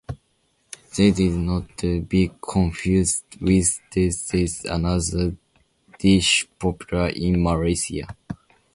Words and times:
Sata 0.89 1.19
is 1.21 1.35
not 1.35 1.77
to 1.77 2.01
be 2.01 2.31
confused 2.41 3.23
with 3.39 3.79
satay, 3.93 4.65
another 4.67 5.37
dish 5.99 6.47
popular 6.57 7.09
in 7.09 7.43
Malaysia. 7.43 8.07